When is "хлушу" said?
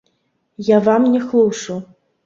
1.29-1.81